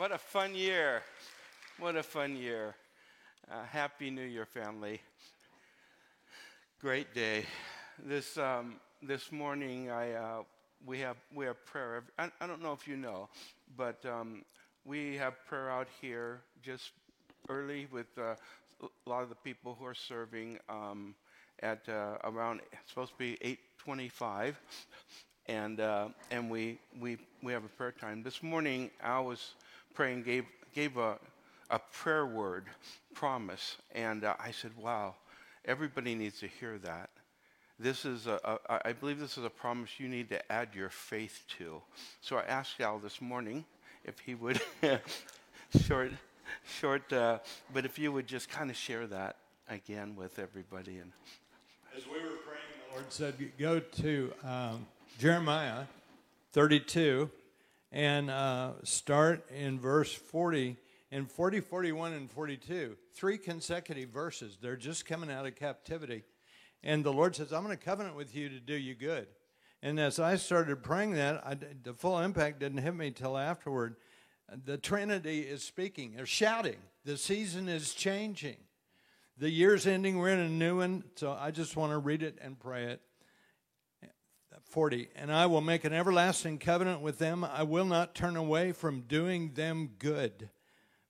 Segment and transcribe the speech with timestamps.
[0.00, 1.02] What a fun year.
[1.78, 2.74] What a fun year.
[3.50, 4.98] Uh, Happy New Year, family.
[6.80, 7.44] Great day.
[8.02, 10.42] This, um, this morning, I, uh,
[10.86, 12.02] we, have, we have prayer.
[12.18, 13.28] I, I don't know if you know,
[13.76, 14.42] but um,
[14.86, 16.92] we have prayer out here just
[17.50, 18.36] early with uh,
[18.82, 21.14] a lot of the people who are serving um,
[21.62, 24.58] at uh, around, supposed to be 825
[25.46, 28.22] and uh, and we we we have a prayer time.
[28.22, 29.54] This morning, I was
[29.94, 30.44] praying, gave
[30.74, 31.18] gave a
[31.70, 32.66] a prayer word
[33.14, 35.14] promise, and uh, I said, "Wow,
[35.64, 37.10] everybody needs to hear that."
[37.78, 40.90] This is a, a, I believe this is a promise you need to add your
[40.90, 41.80] faith to.
[42.20, 43.64] So I asked Al this morning
[44.04, 44.60] if he would
[45.86, 46.12] short
[46.78, 47.38] short, uh,
[47.72, 49.36] but if you would just kind of share that
[49.68, 51.12] again with everybody and.
[51.96, 54.86] As we were praying, the Lord said, "Go to." Um,
[55.20, 55.84] Jeremiah
[56.52, 57.30] 32
[57.92, 60.76] and uh, start in verse 40.
[61.12, 64.56] In 40, 41, and 42, three consecutive verses.
[64.62, 66.22] They're just coming out of captivity.
[66.84, 69.26] And the Lord says, I'm going to covenant with you to do you good.
[69.82, 73.96] And as I started praying that, I, the full impact didn't hit me till afterward.
[74.64, 76.76] The Trinity is speaking, they're shouting.
[77.04, 78.56] The season is changing.
[79.38, 81.04] The year's ending, we're in a new one.
[81.16, 83.00] So I just want to read it and pray it.
[84.70, 87.42] 40 and i will make an everlasting covenant with them.
[87.44, 90.48] I will not turn away from doing them good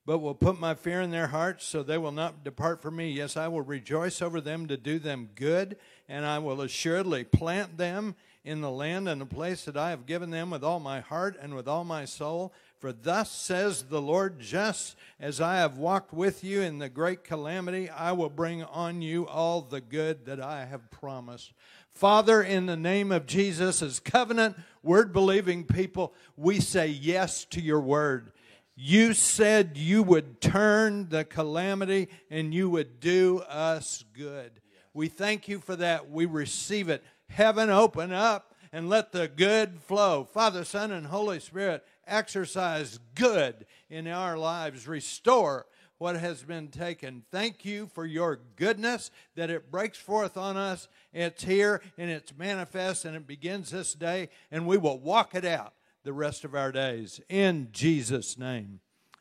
[0.07, 3.11] but will put my fear in their hearts so they will not depart from me.
[3.11, 5.77] Yes i will rejoice over them to do them good
[6.09, 10.07] and i will assuredly plant them in the land and the place that i have
[10.07, 12.55] given them with all my heart and with all my soul.
[12.79, 17.25] For thus says the lord just as i have walked with you in the great
[17.25, 21.53] calamity i will bring on you all the good that i have promised
[22.01, 27.61] Father, in the name of Jesus, as covenant word believing people, we say yes to
[27.61, 28.33] your word.
[28.75, 34.63] You said you would turn the calamity and you would do us good.
[34.95, 36.11] We thank you for that.
[36.11, 37.05] We receive it.
[37.29, 40.25] Heaven, open up and let the good flow.
[40.25, 44.89] Father, Son, and Holy Spirit, exercise good in our lives.
[44.89, 45.67] Restore
[46.01, 47.23] what has been taken.
[47.31, 50.89] Thank you for your goodness that it breaks forth on us.
[51.13, 55.45] It's here and it's manifest and it begins this day, and we will walk it
[55.45, 57.21] out the rest of our days.
[57.29, 58.81] In Jesus' name.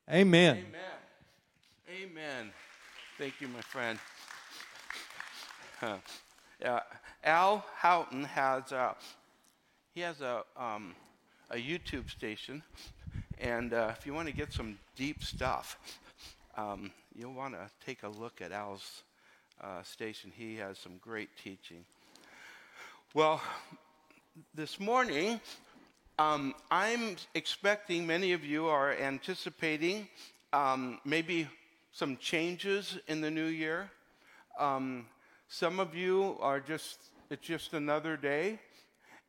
[0.09, 0.63] Amen.
[0.69, 2.11] Amen.
[2.11, 2.51] Amen.
[3.17, 3.99] Thank you, my friend.
[6.65, 6.81] Uh,
[7.23, 8.93] Al Houghton has a,
[9.95, 10.93] he has a, um,
[11.49, 12.61] a YouTube station,
[13.39, 15.77] and uh, if you want to get some deep stuff,
[16.59, 19.03] um, you'll want to take a look at Al's
[19.61, 20.29] uh, station.
[20.35, 21.85] He has some great teaching.
[23.13, 23.41] Well,
[24.53, 25.39] this morning,
[26.17, 30.09] um, I'm expecting many of you are anticipating
[30.51, 31.47] um, maybe
[31.93, 33.89] some changes in the new year.
[34.59, 35.05] Um,
[35.47, 36.99] some of you are just,
[37.29, 38.59] it's just another day.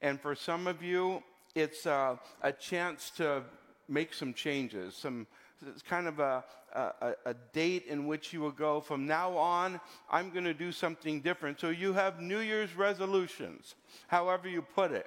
[0.02, 1.22] And for some of you,
[1.54, 3.44] it's uh, a chance to
[3.88, 5.28] make some changes, some
[5.66, 6.44] it's kind of a,
[6.74, 10.72] a, a, date in which you will go from now on, I'm going to do
[10.72, 11.60] something different.
[11.60, 13.74] So you have New Year's resolutions,
[14.08, 15.06] however you put it.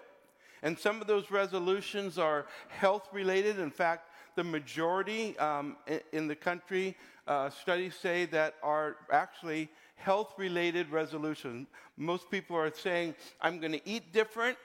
[0.62, 3.60] And some of those resolutions are health related.
[3.60, 5.76] In fact, the majority um,
[6.12, 6.96] in, the country,
[7.28, 11.68] uh, studies say that are actually health related resolutions.
[11.98, 14.58] Most people are saying, I'm going to eat different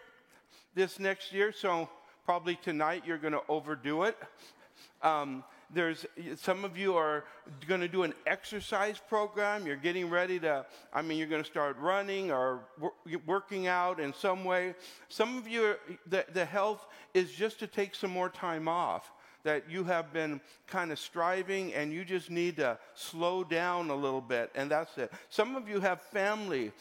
[0.75, 1.89] this next year, so
[2.25, 4.17] probably tonight you're going to overdo it.
[5.03, 6.07] Um, there's
[6.37, 7.25] some of you are
[7.67, 9.67] going to do an exercise program.
[9.67, 12.61] You're getting ready to, I mean, you're going to start running or
[13.27, 14.75] working out in some way.
[15.09, 15.75] Some of you,
[16.07, 19.13] the, the health is just to take some more time off.
[19.45, 23.95] That you have been kind of striving and you just need to slow down a
[23.95, 25.13] little bit, and that's it.
[25.31, 26.73] Some of you have family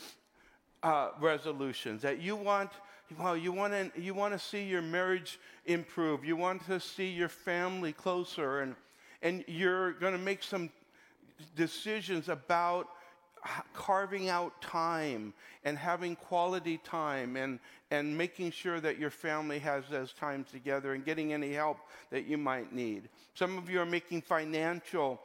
[0.82, 2.72] uh, resolutions that you want
[3.18, 6.26] well, you want to you want to see your marriage improve.
[6.26, 8.76] You want to see your family closer, and
[9.22, 10.70] and you're going to make some
[11.56, 12.90] decisions about
[13.74, 15.34] carving out time
[15.64, 17.60] and having quality time and,
[17.92, 21.78] and making sure that your family has those times together and getting any help
[22.10, 23.10] that you might need.
[23.36, 25.22] Some of you are making financial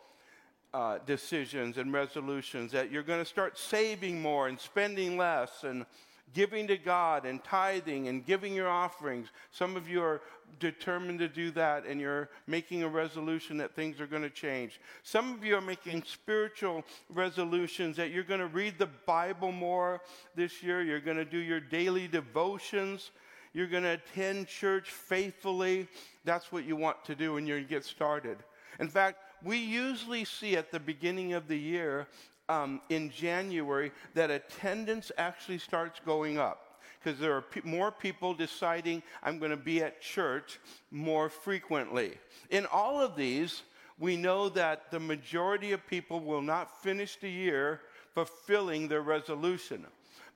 [0.75, 5.85] uh, decisions and resolutions that you're going to start saving more and spending less and
[6.35, 9.29] giving to God and tithing and giving your offerings.
[9.51, 10.21] Some of you are
[10.61, 14.81] determined to do that and you're making a resolution that things are going to change.
[15.03, 20.01] Some of you are making spiritual resolutions that you're going to read the Bible more
[20.35, 23.11] this year, you're going to do your daily devotions.
[23.55, 25.87] You're going to attend church faithfully.
[26.25, 28.39] That's what you want to do when you get started.
[28.81, 32.07] In fact, we usually see at the beginning of the year
[32.53, 38.35] um, in January that attendance actually starts going up because there are pe- more people
[38.35, 40.61] deciding I'm going to be at church
[40.91, 42.19] more frequently.
[42.51, 43.63] In all of these,
[43.99, 47.81] we know that the majority of people will not finish the year
[48.15, 49.87] fulfilling their resolution.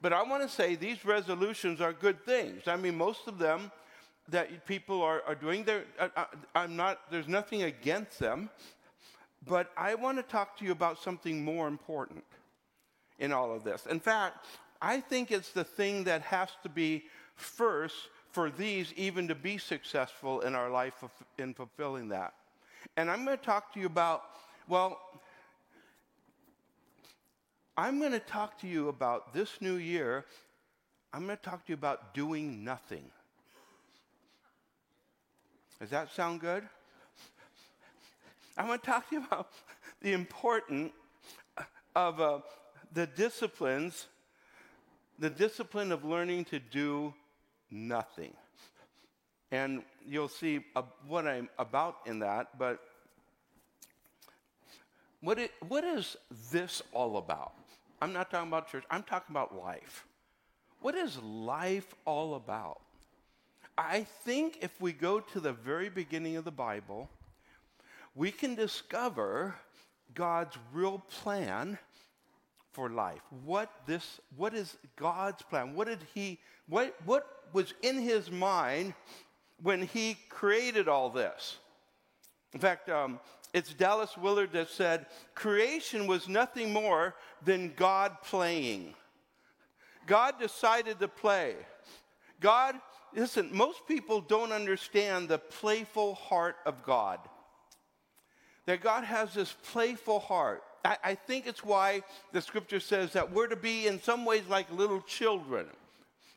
[0.00, 2.62] But I want to say these resolutions are good things.
[2.66, 3.70] I mean, most of them
[4.28, 6.24] that people are, are doing, there, uh, uh,
[6.54, 8.50] I'm not, there's nothing against them.
[9.46, 12.25] But I want to talk to you about something more important
[13.19, 13.87] in all of this.
[13.87, 14.46] In fact,
[14.82, 17.04] I think it's the thing that has to be
[17.34, 17.94] first
[18.31, 21.02] for these even to be successful in our life
[21.38, 22.34] in fulfilling that.
[22.96, 24.22] And I'm going to talk to you about,
[24.69, 25.00] well,
[27.76, 30.25] I'm going to talk to you about this new year.
[31.12, 33.04] I'm going to talk to you about doing nothing.
[35.81, 36.64] Does that sound good?
[38.56, 39.48] I want to talk to you about
[40.00, 40.92] the importance
[41.94, 42.38] of uh,
[42.92, 44.06] the disciplines,
[45.18, 47.12] the discipline of learning to do
[47.70, 48.32] nothing.
[49.52, 52.80] And you'll see uh, what I'm about in that, but
[55.20, 56.16] what, it, what is
[56.50, 57.52] this all about?
[58.00, 60.06] I'm not talking about church, I'm talking about life.
[60.80, 62.80] What is life all about?
[63.78, 67.10] I think if we go to the very beginning of the Bible,
[68.16, 69.54] we can discover
[70.14, 71.78] God's real plan
[72.72, 73.20] for life.
[73.44, 75.74] What this what is God's plan?
[75.74, 78.94] What did he what what was in his mind
[79.62, 81.58] when he created all this?
[82.52, 83.20] In fact, um,
[83.52, 87.14] it's Dallas Willard that said, creation was nothing more
[87.44, 88.94] than God playing.
[90.06, 91.56] God decided to play.
[92.40, 92.76] God,
[93.14, 97.18] listen, most people don't understand the playful heart of God.
[98.66, 100.62] That God has this playful heart.
[100.84, 102.02] I, I think it's why
[102.32, 105.66] the scripture says that we're to be, in some ways, like little children.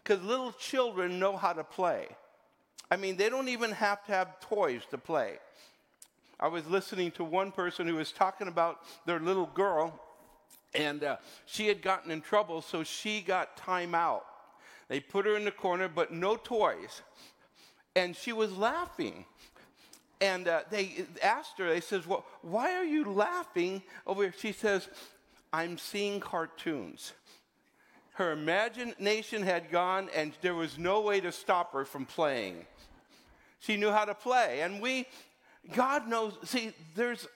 [0.04, 2.08] Because little children know how to play.
[2.92, 5.38] I mean, they don't even have to have toys to play.
[6.40, 10.00] I was listening to one person who was talking about their little girl,
[10.74, 14.26] and uh, she had gotten in trouble, so she got time out.
[14.88, 17.02] They put her in the corner, but no toys.
[17.96, 19.26] And she was laughing.
[20.22, 24.34] And uh, they asked her, they says, well, why are you laughing over here?
[24.38, 24.90] She says,
[25.54, 27.14] I'm seeing cartoons.
[28.14, 32.66] Her imagination had gone, and there was no way to stop her from playing.
[33.60, 34.62] She knew how to play.
[34.62, 35.06] And we
[35.74, 37.28] God knows, see, there's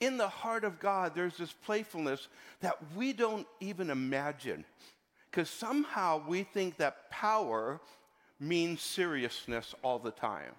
[0.00, 2.28] in the heart of God, there's this playfulness
[2.60, 4.64] that we don't even imagine.
[5.30, 7.80] Because somehow we think that power
[8.38, 10.52] means seriousness all the time.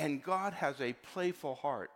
[0.00, 1.90] And God has a playful heart.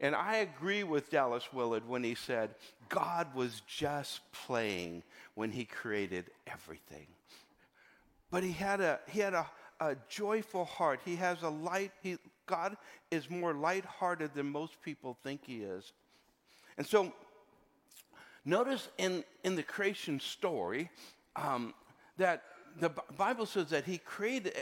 [0.00, 2.56] And I agree with Dallas Willard when he said,
[2.88, 5.04] God was just playing
[5.36, 7.06] when he created everything.
[8.32, 9.46] But he had a, he had a,
[9.78, 10.98] a joyful heart.
[11.04, 12.76] He has a light, he, God
[13.12, 15.92] is more lighthearted than most people think he is.
[16.78, 17.12] And so,
[18.44, 20.90] notice in, in the creation story
[21.36, 21.74] um,
[22.16, 22.42] that
[22.78, 24.54] the Bible says that he created,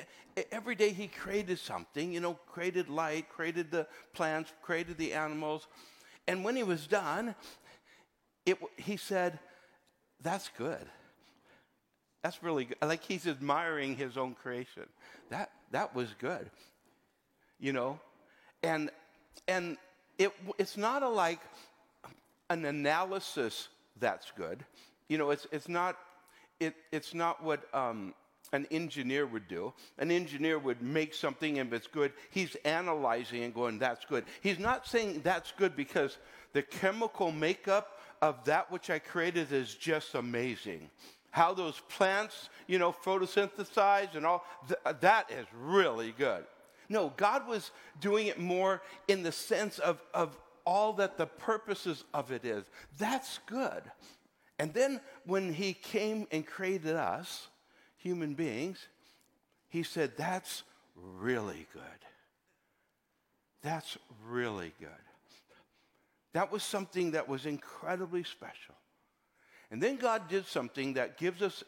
[0.50, 5.66] every day he created something, you know, created light, created the plants, created the animals.
[6.26, 7.35] And when he was done,
[8.47, 9.38] it, he said,
[10.23, 10.87] That's good.
[12.23, 12.78] That's really good.
[12.82, 14.87] Like he's admiring his own creation.
[15.30, 16.50] That, that was good
[17.59, 17.99] you know?
[18.62, 18.90] And,
[19.47, 19.76] and
[20.18, 21.40] it, it's not a, like
[22.50, 23.68] an analysis
[23.99, 24.64] that's good.
[25.09, 25.97] You know, it's, it's, not,
[26.60, 28.14] it, it's not what um,
[28.52, 29.72] an engineer would do.
[29.98, 34.24] An engineer would make something, and if it's good, he's analyzing and going, that's good.
[34.40, 36.18] He's not saying that's good because
[36.52, 40.90] the chemical makeup of that which I created is just amazing.
[41.30, 46.44] How those plants, you know, photosynthesize and all, th- that is really good.
[46.88, 52.04] No, God was doing it more in the sense of, of all that the purposes
[52.14, 52.64] of it is.
[52.98, 53.82] That's good.
[54.58, 57.48] And then when He came and created us,
[57.96, 58.86] human beings,
[59.68, 60.62] He said, That's
[60.94, 61.82] really good.
[63.62, 64.88] That's really good.
[66.32, 68.74] That was something that was incredibly special.
[69.70, 71.64] And then God did something that gives us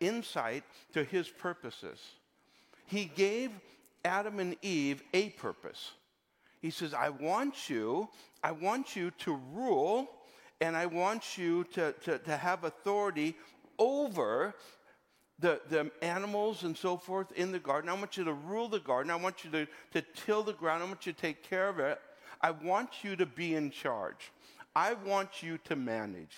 [0.00, 2.00] insight to his purposes.
[2.86, 3.50] He gave
[4.04, 5.92] Adam and Eve a purpose.
[6.60, 8.08] He says, I want you,
[8.42, 10.08] I want you to rule,
[10.60, 13.36] and I want you to, to, to have authority
[13.78, 14.54] over
[15.38, 17.88] the, the animals and so forth in the garden.
[17.88, 19.10] I want you to rule the garden.
[19.10, 20.82] I want you to, to till the ground.
[20.82, 22.00] I want you to take care of it.
[22.40, 24.32] I want you to be in charge.
[24.74, 26.36] I want you to manage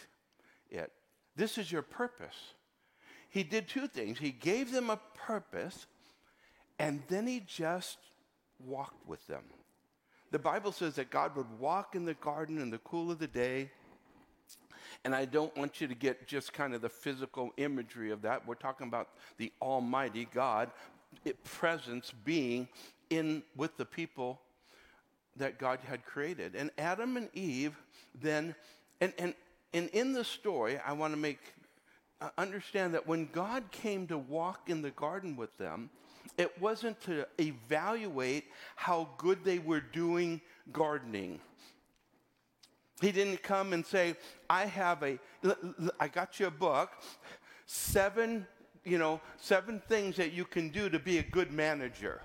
[0.71, 0.93] it.
[1.37, 2.37] This is your purpose.
[3.29, 4.19] He did two things.
[4.19, 5.87] He gave them a purpose,
[6.79, 7.99] and then he just
[8.59, 9.45] walked with them.
[10.31, 13.27] The Bible says that God would walk in the garden in the cool of the
[13.27, 13.71] day.
[15.05, 18.47] And I don't want you to get just kind of the physical imagery of that.
[18.47, 20.71] We're talking about the Almighty God,
[21.25, 22.69] it, presence being
[23.11, 24.41] in with the people
[25.37, 26.55] that God had created.
[26.55, 27.77] And Adam and Eve
[28.21, 28.55] then,
[29.01, 29.35] and, and,
[29.73, 31.39] and in the story, I want to make
[32.21, 35.89] uh, understand that when God came to walk in the garden with them,
[36.37, 38.45] it wasn't to evaluate
[38.77, 40.41] how good they were doing
[40.73, 41.41] gardening.
[43.01, 44.15] He didn't come and say,
[44.49, 45.19] I have a,
[45.99, 46.91] I got you a book,
[47.67, 48.47] seven,
[48.85, 52.21] you know, seven things that you can do to be a good manager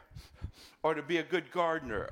[0.84, 2.10] or to be a good gardener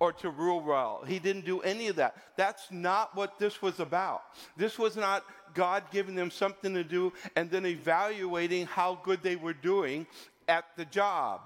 [0.00, 1.04] or to rule well.
[1.06, 2.16] He didn't do any of that.
[2.36, 4.22] That's not what this was about.
[4.56, 9.36] This was not God giving them something to do and then evaluating how good they
[9.36, 10.06] were doing
[10.48, 11.42] at the job.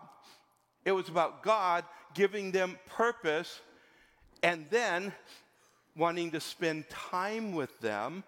[0.85, 1.85] It was about God
[2.15, 3.61] giving them purpose
[4.43, 5.13] and then
[5.97, 8.25] wanting to spend time with them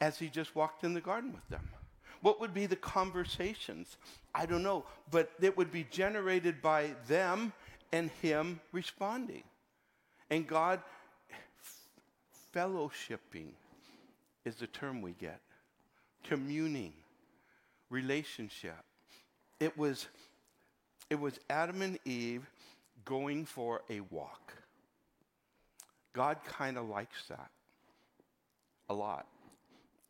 [0.00, 1.68] as he just walked in the garden with them.
[2.20, 3.96] What would be the conversations?
[4.34, 7.52] I don't know, but it would be generated by them
[7.92, 9.44] and him responding.
[10.30, 10.80] And God,
[12.54, 13.50] fellowshipping
[14.44, 15.40] is the term we get,
[16.24, 16.92] communing,
[17.90, 18.84] relationship.
[19.60, 20.06] It was,
[21.10, 22.46] it was Adam and Eve
[23.04, 24.52] going for a walk.
[26.16, 27.50] God kind of likes that
[28.88, 29.26] a lot.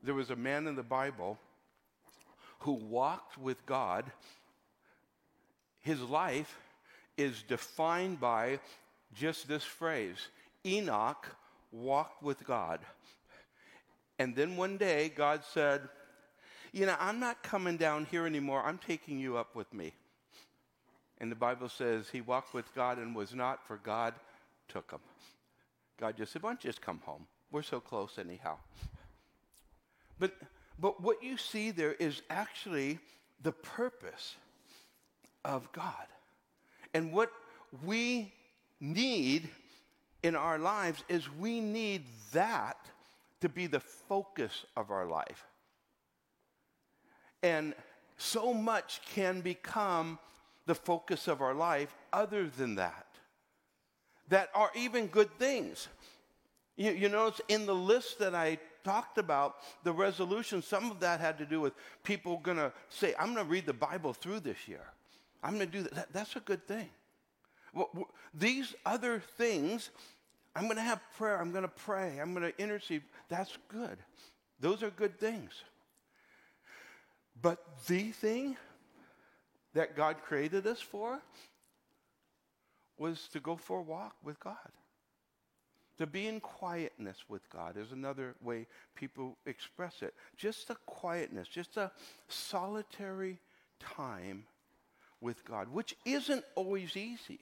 [0.05, 1.37] There was a man in the Bible
[2.61, 4.05] who walked with God.
[5.81, 6.57] His life
[7.17, 8.61] is defined by
[9.15, 10.29] just this phrase
[10.65, 11.27] Enoch
[11.73, 12.79] walked with God.
[14.21, 15.81] And then one day, God said,
[16.73, 18.63] You know, I'm not coming down here anymore.
[18.65, 19.93] I'm taking you up with me.
[21.19, 24.15] And the Bible says he walked with God and was not, for God
[24.69, 25.01] took him.
[25.99, 27.27] God just said, Why don't you just come home?
[27.51, 28.57] We're so close, anyhow.
[30.19, 30.33] But,
[30.79, 32.99] but what you see there is actually
[33.43, 34.37] the purpose
[35.45, 36.07] of God.
[36.95, 37.31] And what
[37.85, 38.33] we
[38.81, 39.49] need
[40.23, 42.79] in our lives is we need that
[43.41, 45.47] to be the focus of our life.
[47.43, 47.75] And
[48.17, 50.19] so much can become
[50.67, 53.06] the focus of our life other than that,
[54.29, 55.89] that are even good things.
[56.77, 61.21] You, you notice in the list that I talked about, the resolution, some of that
[61.21, 61.73] had to do with
[62.05, 64.85] people going to say, I'm going to read the Bible through this year.
[65.43, 65.95] I'm going to do that.
[65.95, 66.13] that.
[66.13, 66.89] That's a good thing.
[67.75, 69.91] Well, these other things,
[70.55, 73.03] I'm going to have prayer, I'm going to pray, I'm going to intercede.
[73.29, 73.99] That's good.
[74.61, 75.53] Those are good things.
[77.43, 78.57] But the thing
[79.75, 81.21] that God created us for
[82.99, 84.57] was to go for a walk with God.
[85.99, 90.15] To be in quietness with God is another way people express it.
[90.37, 91.91] Just a quietness, just a
[92.29, 93.39] solitary
[93.81, 94.45] time
[95.21, 97.41] with God, which isn't always easy.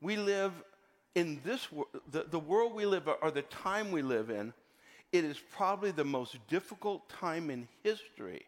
[0.00, 0.52] We live
[1.14, 4.52] in this world, the, the world we live, or the time we live in,
[5.12, 8.46] it is probably the most difficult time in history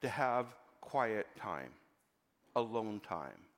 [0.00, 0.46] to have
[0.80, 1.70] quiet time,
[2.56, 3.49] alone time.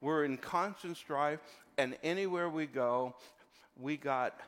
[0.00, 1.40] We're in constant strife,
[1.78, 3.14] and anywhere we go,
[3.78, 4.40] we got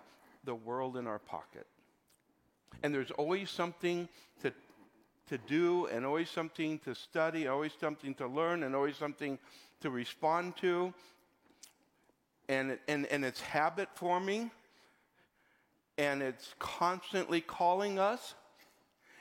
[0.44, 1.66] the world in our pocket.
[2.82, 4.08] And there's always something
[4.42, 4.52] to,
[5.28, 9.38] to do, and always something to study, always something to learn, and always something
[9.80, 10.92] to respond to
[12.48, 14.50] and, and, and it's habit forming
[15.96, 18.34] and it's constantly calling us.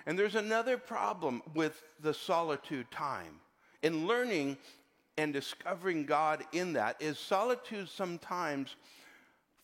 [0.05, 3.41] And there's another problem with the solitude time.
[3.83, 4.57] In learning
[5.17, 8.75] and discovering God in that is solitude sometimes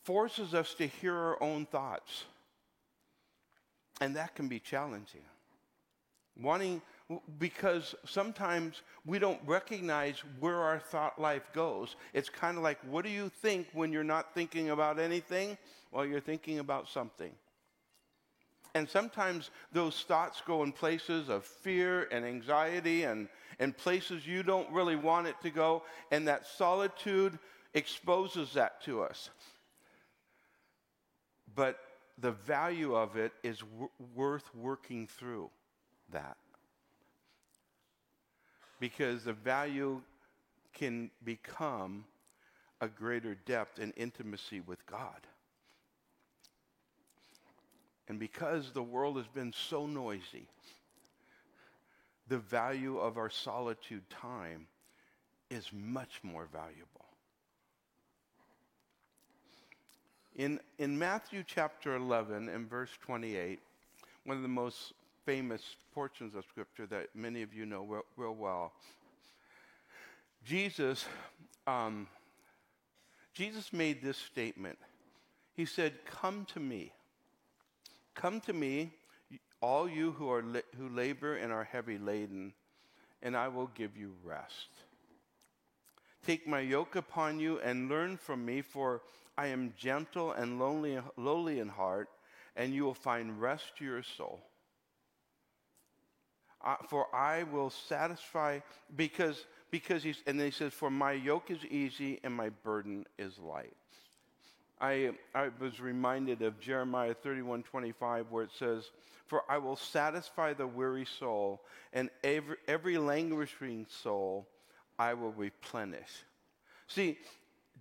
[0.02, 2.24] forces us to hear our own thoughts.
[4.00, 5.22] And that can be challenging.
[6.40, 6.82] Wanting
[7.38, 11.96] because sometimes we don't recognize where our thought life goes.
[12.12, 15.58] It's kind of like, what do you think when you're not thinking about anything?
[15.92, 17.30] Well, you're thinking about something.
[18.74, 23.28] And sometimes those thoughts go in places of fear and anxiety and,
[23.60, 25.84] and places you don't really want it to go.
[26.10, 27.38] And that solitude
[27.72, 29.30] exposes that to us.
[31.54, 31.78] But
[32.18, 35.50] the value of it is w- worth working through
[36.10, 36.36] that
[38.80, 40.00] because the value
[40.72, 42.04] can become
[42.80, 45.26] a greater depth and intimacy with God.
[48.08, 50.46] And because the world has been so noisy,
[52.28, 54.66] the value of our solitude time
[55.50, 57.06] is much more valuable.
[60.36, 63.60] In, in Matthew chapter 11 and verse 28,
[64.24, 64.92] one of the most
[65.24, 68.72] famous portions of Scripture that many of you know real, real well,
[70.44, 71.06] Jesus,
[71.66, 72.06] um,
[73.32, 74.78] Jesus made this statement.
[75.54, 76.92] He said, Come to me.
[78.14, 78.92] Come to me,
[79.60, 80.42] all you who, are
[80.76, 82.52] who labor and are heavy laden,
[83.22, 84.68] and I will give you rest.
[86.24, 89.02] Take my yoke upon you and learn from me, for
[89.36, 92.08] I am gentle and lonely, lowly in heart,
[92.56, 94.40] and you will find rest to your soul.
[96.64, 98.60] Uh, for I will satisfy,
[98.96, 103.04] because, because he's, and then he says, For my yoke is easy and my burden
[103.18, 103.76] is light.
[104.80, 108.90] I, I was reminded of Jeremiah 31 25, where it says,
[109.26, 111.62] For I will satisfy the weary soul,
[111.92, 114.48] and every, every languishing soul
[114.98, 116.24] I will replenish.
[116.86, 117.18] See,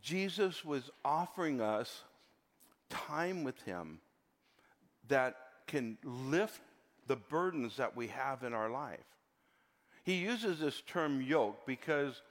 [0.01, 2.03] Jesus was offering us
[2.89, 3.99] time with Him
[5.07, 5.35] that
[5.67, 6.61] can lift
[7.07, 8.99] the burdens that we have in our life.
[10.03, 12.21] He uses this term yoke because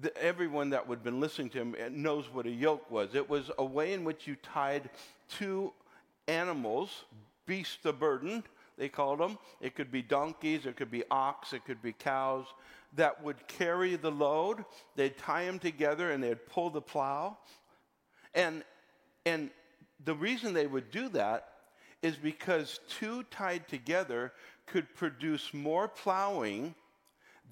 [0.00, 3.14] the, everyone that would have been listening to him knows what a yoke was.
[3.14, 4.90] It was a way in which you tied
[5.28, 5.72] two
[6.28, 7.04] animals,
[7.46, 8.44] beasts of burden,
[8.78, 9.38] they called them.
[9.60, 12.46] It could be donkeys, it could be ox, it could be cows
[12.94, 14.64] that would carry the load.
[14.96, 17.38] They'd tie them together and they'd pull the plow.
[18.34, 18.64] And,
[19.24, 19.50] and
[20.04, 21.48] the reason they would do that
[22.02, 24.32] is because two tied together
[24.66, 26.74] could produce more plowing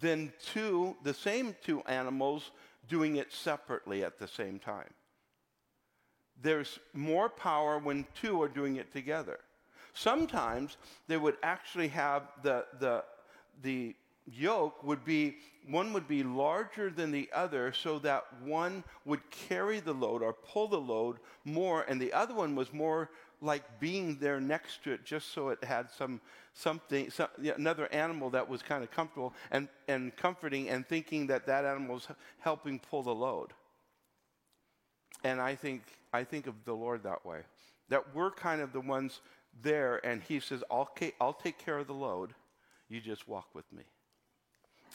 [0.00, 2.50] than two, the same two animals
[2.88, 4.90] doing it separately at the same time.
[6.42, 9.38] There's more power when two are doing it together.
[9.94, 10.76] Sometimes
[11.06, 13.04] they would actually have the, the,
[13.62, 13.94] the
[14.26, 15.36] yoke would be,
[15.68, 20.32] one would be larger than the other so that one would carry the load or
[20.32, 23.10] pull the load more, and the other one was more
[23.44, 26.20] like being there next to it just so it had some
[26.54, 31.46] something some, another animal that was kind of comfortable and, and comforting and thinking that
[31.46, 32.08] that animal was
[32.40, 33.52] helping pull the load.
[35.22, 37.40] And i think i think of the lord that way
[37.88, 39.20] that we're kind of the ones
[39.62, 42.34] there and he says i'll, I'll take care of the load.
[42.88, 43.82] You just walk with me.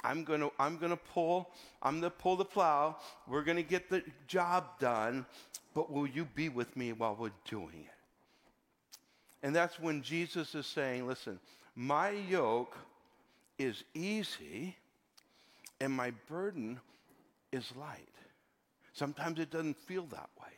[0.04, 1.52] I'm going to i'm going to pull
[1.84, 2.98] i'm going to pull the plow.
[3.28, 5.26] We're going to get the job done
[5.74, 7.99] but will you be with me while we're doing it
[9.42, 11.40] and that's when Jesus is saying, listen,
[11.76, 12.78] my yoke
[13.58, 14.76] is easy
[15.80, 16.80] and my burden
[17.52, 18.10] is light.
[18.94, 20.52] Sometimes it doesn't feel that way.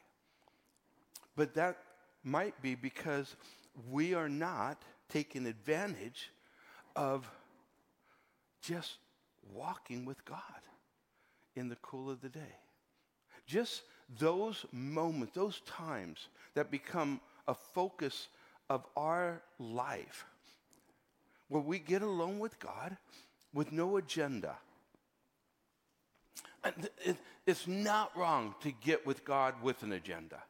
[1.35, 1.77] But that
[2.23, 3.35] might be because
[3.89, 6.31] we are not taking advantage
[6.95, 7.29] of
[8.61, 8.97] just
[9.53, 10.39] walking with God
[11.55, 12.55] in the cool of the day.
[13.45, 13.83] Just
[14.19, 18.27] those moments, those times that become a focus
[18.71, 20.25] of our life
[21.49, 22.95] where we get alone with God
[23.53, 24.55] with no agenda.
[27.45, 30.41] It's not wrong to get with God with an agenda.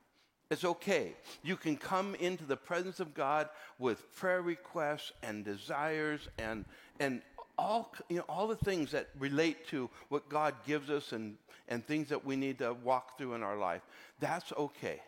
[0.52, 1.16] It's okay.
[1.42, 6.66] You can come into the presence of God with prayer requests and desires and,
[7.00, 7.24] and
[7.58, 11.38] all, you know, all the things that relate to what God gives us and,
[11.70, 13.82] and things that we need to walk through in our life.
[14.20, 15.02] That's okay.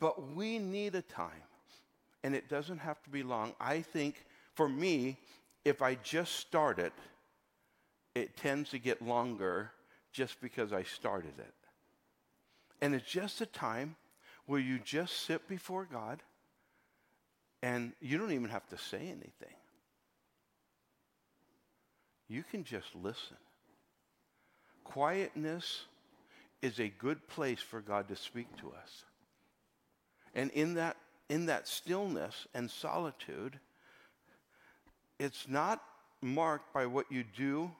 [0.00, 1.42] But we need a time,
[2.22, 3.54] and it doesn't have to be long.
[3.60, 5.18] I think for me,
[5.64, 6.92] if I just start it,
[8.14, 9.72] it tends to get longer
[10.12, 11.54] just because I started it.
[12.80, 13.96] And it's just a time
[14.46, 16.22] where you just sit before God
[17.62, 19.54] and you don't even have to say anything.
[22.28, 23.36] You can just listen.
[24.84, 25.82] Quietness
[26.62, 29.04] is a good place for God to speak to us.
[30.34, 30.96] And in that,
[31.28, 33.58] in that stillness and solitude,
[35.18, 35.82] it's not
[36.20, 37.70] marked by what you do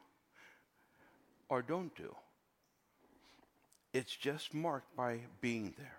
[1.49, 2.15] or don't do.
[3.93, 5.99] It's just marked by being there.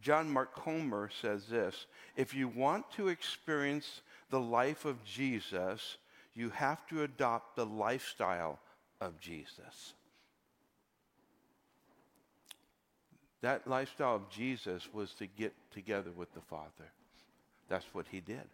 [0.00, 5.98] John Mark Comer says this If you want to experience the life of Jesus,
[6.34, 8.58] you have to adopt the lifestyle
[9.00, 9.94] of Jesus.
[13.42, 16.90] That lifestyle of Jesus was to get together with the Father.
[17.68, 18.48] That's what he did.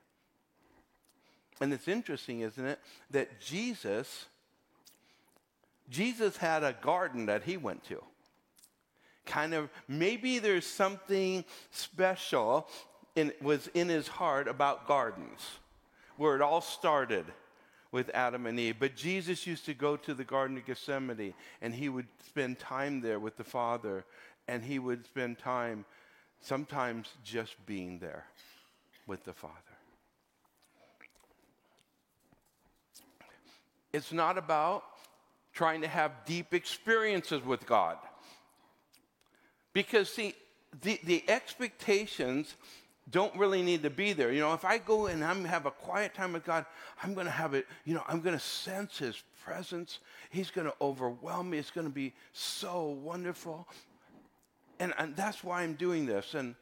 [1.61, 2.79] And it's interesting, isn't it,
[3.11, 4.27] that Jesus
[5.89, 8.03] Jesus had a garden that he went to.
[9.25, 12.69] Kind of, maybe there's something special
[13.15, 15.41] in, was in his heart about gardens,
[16.17, 17.25] where it all started
[17.93, 18.77] with Adam and Eve.
[18.79, 23.01] But Jesus used to go to the Garden of Gethsemane and he would spend time
[23.01, 24.05] there with the Father
[24.49, 25.85] and he would spend time
[26.41, 28.25] sometimes just being there
[29.07, 29.55] with the Father.
[33.93, 34.85] It's not about
[35.53, 37.97] trying to have deep experiences with God.
[39.73, 40.35] Because, see,
[40.83, 42.55] the, the expectations
[43.11, 44.33] don't really need to be there.
[44.33, 46.67] You know, if I go and I'm have a quiet time with God,
[47.03, 50.01] I'm going to have it, you know, I'm going to sense his presence.
[50.31, 51.59] He's going to overwhelm me.
[51.59, 53.69] It's going to be so wonderful.
[54.79, 56.35] And, and that's why I'm doing this.
[56.35, 56.55] And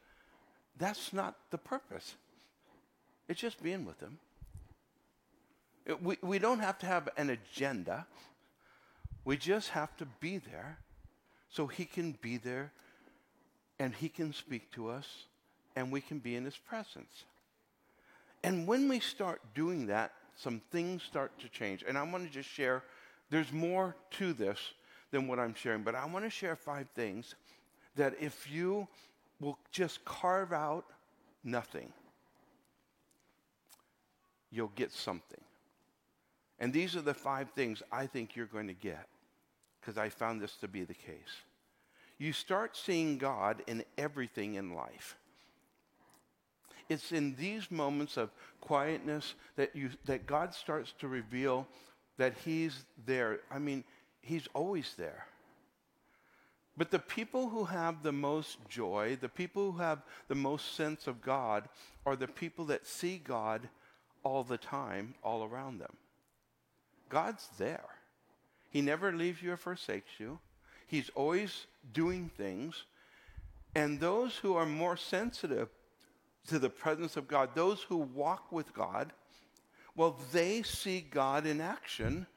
[0.77, 2.15] that's not the purpose.
[3.27, 4.19] It's just being with him.
[5.85, 8.05] It, we, we don't have to have an agenda.
[9.23, 10.77] We just have to be there
[11.49, 12.71] so he can be there
[13.79, 15.25] and he can speak to us
[15.75, 17.25] and we can be in his presence.
[18.43, 21.83] And when we start doing that, some things start to change.
[21.87, 22.83] And I want to just share,
[23.29, 24.59] there's more to this
[25.11, 27.35] than what I'm sharing, but I want to share five things
[27.95, 28.87] that if you
[29.39, 30.85] will just carve out
[31.43, 31.91] nothing,
[34.51, 35.41] you'll get something.
[36.59, 39.07] And these are the five things I think you're going to get
[39.79, 41.43] because I found this to be the case.
[42.17, 45.17] You start seeing God in everything in life.
[46.87, 48.31] It's in these moments of
[48.61, 51.67] quietness that, you, that God starts to reveal
[52.17, 53.39] that He's there.
[53.51, 53.83] I mean,
[54.21, 55.25] He's always there.
[56.77, 61.07] But the people who have the most joy, the people who have the most sense
[61.07, 61.69] of God,
[62.05, 63.69] are the people that see God
[64.23, 65.95] all the time, all around them.
[67.09, 67.85] God's there.
[68.69, 70.39] He never leaves you or forsakes you.
[70.87, 72.83] He's always doing things.
[73.73, 75.69] And those who are more sensitive
[76.47, 79.13] to the presence of God, those who walk with God,
[79.95, 82.27] well, they see God in action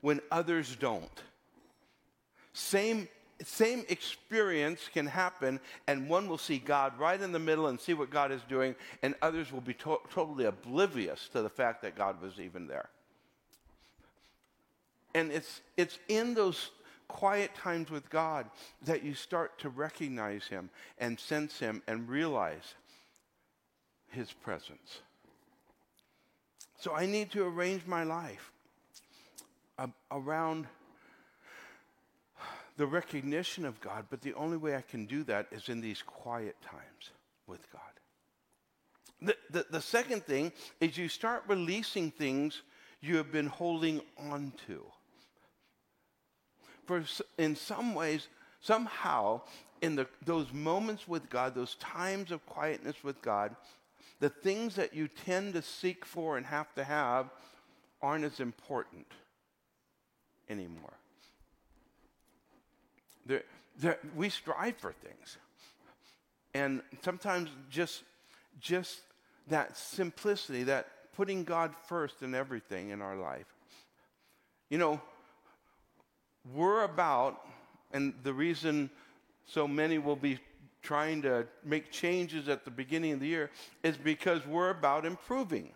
[0.00, 1.22] when others don't.
[2.52, 3.08] Same,
[3.44, 7.94] same experience can happen, and one will see God right in the middle and see
[7.94, 11.96] what God is doing, and others will be to- totally oblivious to the fact that
[11.96, 12.88] God was even there.
[15.14, 16.70] And it's, it's in those
[17.08, 18.46] quiet times with God
[18.82, 22.74] that you start to recognize Him and sense Him and realize
[24.10, 25.00] his presence.
[26.78, 28.52] So I need to arrange my life
[29.78, 30.66] uh, around
[32.80, 36.00] the recognition of God, but the only way I can do that is in these
[36.00, 37.10] quiet times
[37.46, 37.82] with God.
[39.20, 42.62] The, the, the second thing is you start releasing things
[43.02, 44.82] you have been holding on to.
[46.86, 47.04] For
[47.36, 48.28] in some ways,
[48.62, 49.42] somehow,
[49.82, 53.54] in the, those moments with God, those times of quietness with God,
[54.20, 57.28] the things that you tend to seek for and have to have
[58.00, 59.06] aren't as important
[60.48, 60.99] anymore.
[63.26, 65.38] They're, we strive for things.
[66.54, 68.02] And sometimes just,
[68.60, 69.00] just
[69.48, 73.46] that simplicity, that putting God first in everything in our life.
[74.68, 75.00] You know,
[76.54, 77.46] we're about,
[77.92, 78.90] and the reason
[79.46, 80.38] so many will be
[80.82, 83.50] trying to make changes at the beginning of the year
[83.82, 85.70] is because we're about improving.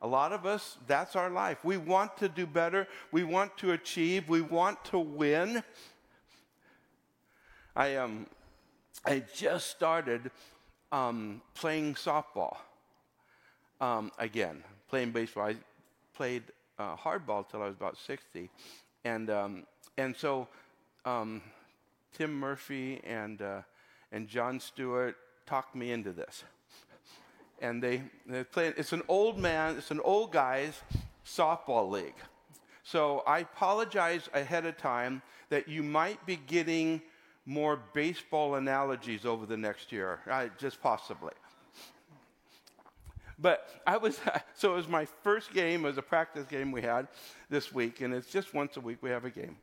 [0.00, 1.64] A lot of us, that's our life.
[1.64, 2.86] We want to do better.
[3.10, 4.28] We want to achieve.
[4.28, 5.62] We want to win.
[7.78, 8.26] I, um,
[9.04, 10.32] I just started
[10.90, 12.56] um, playing softball
[13.80, 15.44] um, again, playing baseball.
[15.44, 15.56] I
[16.12, 16.42] played
[16.76, 18.50] uh, hardball till I was about 60.
[19.04, 19.62] And, um,
[19.96, 20.48] and so
[21.04, 21.40] um,
[22.12, 23.60] Tim Murphy and uh,
[24.10, 26.42] and John Stewart talked me into this.
[27.60, 30.80] And they, they play, it's an old man, it's an old guy's
[31.24, 32.14] softball league.
[32.82, 37.02] So I apologize ahead of time that you might be getting
[37.48, 41.32] more baseball analogies over the next year, uh, just possibly.
[43.38, 44.20] But I was,
[44.54, 47.08] so it was my first game, it was a practice game we had
[47.48, 49.56] this week, and it's just once a week we have a game.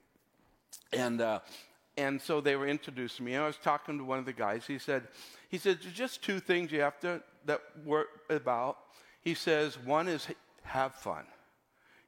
[0.92, 1.40] And uh,
[1.96, 3.36] and so they were introducing me.
[3.36, 4.66] and I was talking to one of the guys.
[4.68, 5.08] He said,
[5.48, 8.80] he said, there's just two things you have to that work about.
[9.22, 10.28] He says, one is
[10.64, 11.24] have fun.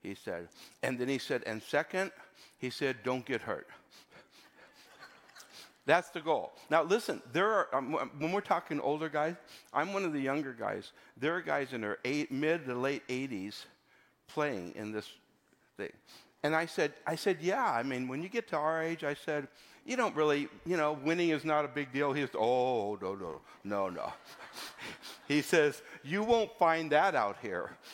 [0.03, 0.49] He said,
[0.83, 2.11] and then he said, and second,
[2.57, 3.67] he said, don't get hurt.
[5.87, 6.51] That's the goal.
[6.69, 9.35] Now, listen, there are, um, when we're talking older guys,
[9.73, 10.91] I'm one of the younger guys.
[11.15, 13.65] There are guys in their eight, mid to late 80s
[14.27, 15.09] playing in this
[15.77, 15.93] thing.
[16.43, 17.71] And I said, I said, yeah.
[17.71, 19.47] I mean, when you get to our age, I said,
[19.85, 22.11] you don't really, you know, winning is not a big deal.
[22.11, 24.11] He says, oh, no, no, no, no.
[25.29, 27.71] he says, you won't find that out here.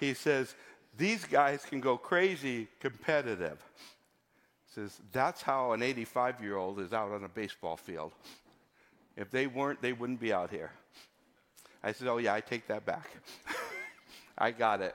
[0.00, 0.54] He says,
[0.96, 3.62] these guys can go crazy competitive.
[4.74, 8.12] Says, that's how an 85 year old is out on a baseball field.
[9.16, 10.70] If they weren't, they wouldn't be out here.
[11.82, 13.10] I said, oh, yeah, I take that back.
[14.38, 14.94] I got it.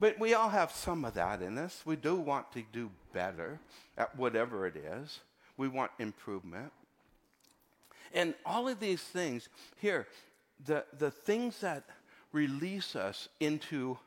[0.00, 1.82] But we all have some of that in us.
[1.86, 3.58] We do want to do better
[3.96, 5.20] at whatever it is.
[5.56, 6.72] We want improvement.
[8.12, 9.48] And all of these things,
[9.80, 10.06] here,
[10.66, 11.84] the, the things that
[12.32, 13.98] release us into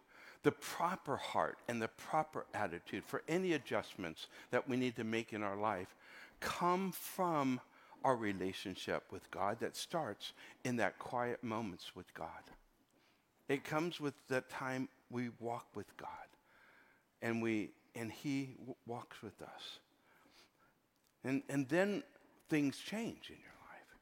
[0.43, 5.34] the proper heart and the proper attitude for any adjustments that we need to make
[5.34, 5.95] in our life
[6.39, 7.60] come from
[8.04, 12.30] our relationship with God that starts in that quiet moments with God.
[13.50, 16.10] It comes with that time we walk with God
[17.21, 19.80] and we and he w- walks with us.
[21.23, 22.04] And and then
[22.50, 23.97] things change in your life.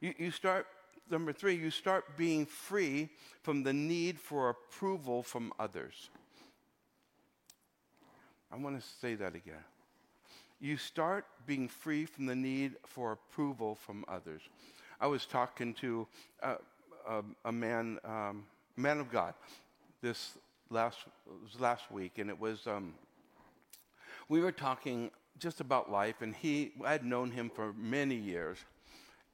[0.00, 0.66] You you start
[1.12, 3.10] number 3, you start being free
[3.42, 6.10] from the need for approval from others.
[8.50, 9.64] I want to say that again.
[10.60, 14.42] You start being free from the need for approval from others.
[15.00, 16.06] I was talking to
[16.42, 16.54] a,
[17.08, 18.44] a, a man, um,
[18.76, 19.34] man of God,
[20.00, 20.38] this
[20.70, 20.98] last
[21.58, 22.94] last week, and it was um,
[24.28, 28.58] we were talking just about life, and he I had known him for many years,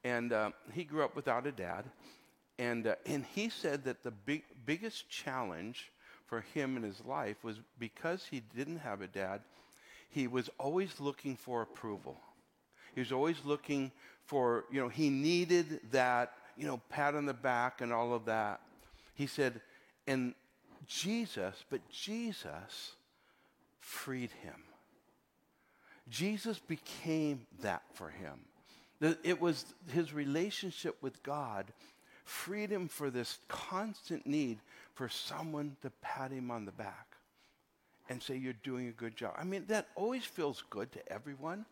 [0.04, 1.84] and uh, he grew up without a dad,
[2.58, 5.90] and uh, and he said that the big biggest challenge
[6.26, 9.40] for him in his life was because he didn't have a dad,
[10.10, 12.16] he was always looking for approval.
[12.94, 13.90] He was always looking
[14.24, 18.26] for you know he needed that you know pat on the back and all of
[18.26, 18.60] that.
[19.14, 19.60] He said,
[20.06, 20.34] and
[20.86, 22.92] Jesus, but Jesus
[23.80, 24.62] freed him.
[26.08, 28.40] Jesus became that for him.
[29.00, 31.66] It was his relationship with God
[32.24, 34.58] freed him for this constant need
[34.94, 37.16] for someone to pat him on the back
[38.08, 39.34] and say, You're doing a good job.
[39.38, 41.64] I mean, that always feels good to everyone,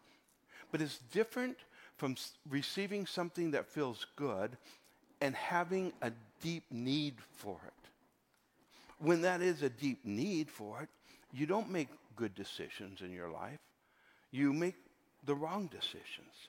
[0.70, 1.56] but it's different
[1.96, 2.16] from
[2.48, 4.56] receiving something that feels good
[5.20, 7.86] and having a deep need for it
[8.98, 10.88] when that is a deep need for it,
[11.32, 13.58] you don't make good decisions in your life.
[14.30, 14.76] You make
[15.24, 16.48] the wrong decisions.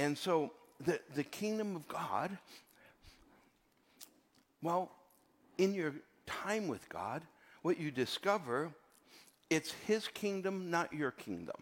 [0.00, 0.50] And so
[0.82, 2.30] the, the kingdom of God,
[4.62, 4.90] well,
[5.58, 5.92] in your
[6.24, 7.20] time with God,
[7.60, 8.70] what you discover,
[9.50, 11.56] it's his kingdom, not your kingdom.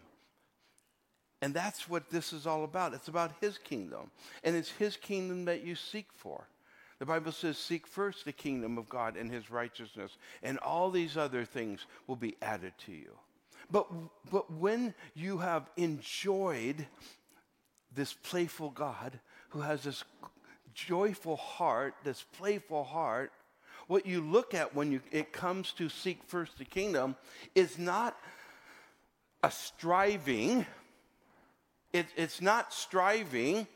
[1.43, 2.95] And that's what this is all about.
[2.95, 4.13] It's about his kingdom.
[4.45, 6.47] And it's his kingdom that you seek for.
[7.01, 11.17] The Bible says, Seek first the kingdom of God and his righteousness, and all these
[11.17, 13.11] other things will be added to you.
[13.69, 13.89] But,
[14.31, 16.87] but when you have enjoyed
[17.95, 19.19] this playful God
[19.51, 20.05] who has this
[20.75, 23.33] joyful heart, this playful heart,
[23.87, 27.17] what you look at when you, it comes to seek first the kingdom
[27.55, 28.17] is not
[29.43, 30.67] a striving.
[31.93, 33.67] It, it's not striving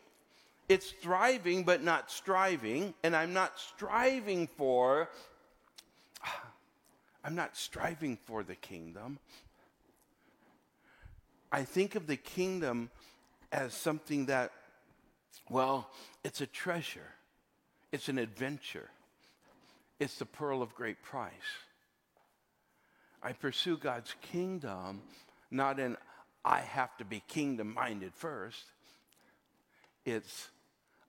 [0.73, 5.11] it's thriving but not striving, and I'm not striving for
[7.25, 9.19] I'm not striving for the kingdom.
[11.53, 12.91] I think of the kingdom
[13.53, 14.51] as something that,
[15.49, 15.91] well,
[16.25, 17.11] it's a treasure,
[17.93, 18.89] it's an adventure,
[20.01, 21.33] it's the pearl of great price.
[23.23, 25.03] I pursue God's kingdom
[25.51, 25.97] not in
[26.45, 28.65] I have to be kingdom minded first.
[30.05, 30.49] It's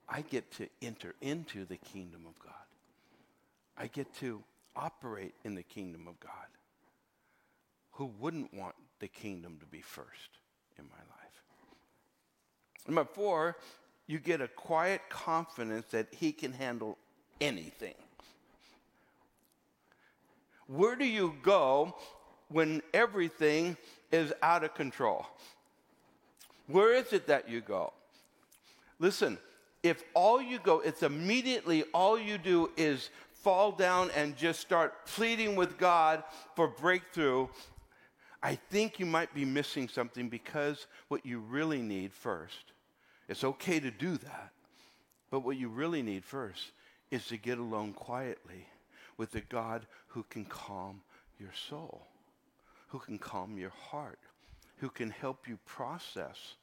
[0.08, 2.52] I get to enter into the kingdom of God.
[3.76, 4.44] I get to
[4.76, 6.30] operate in the kingdom of God.
[7.92, 10.38] Who wouldn't want the kingdom to be first
[10.78, 11.23] in my life?
[12.86, 13.56] Number four,
[14.06, 16.98] you get a quiet confidence that He can handle
[17.40, 17.94] anything.
[20.66, 21.94] Where do you go
[22.48, 23.76] when everything
[24.12, 25.26] is out of control?
[26.66, 27.92] Where is it that you go?
[28.98, 29.38] Listen,
[29.82, 35.04] if all you go, it's immediately all you do is fall down and just start
[35.04, 36.24] pleading with God
[36.56, 37.48] for breakthrough,
[38.42, 42.72] I think you might be missing something because what you really need first,
[43.28, 44.52] it's okay to do that,
[45.30, 46.72] but what you really need first
[47.10, 48.66] is to get alone quietly
[49.16, 51.02] with the God who can calm
[51.38, 52.06] your soul,
[52.88, 54.18] who can calm your heart,
[54.78, 56.54] who can help you process